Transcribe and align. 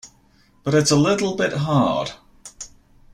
But 0.63 0.73
it's 0.73 0.89
a 0.89 0.95
little 0.95 1.35
bit 1.35 1.53
hard. 1.53 2.13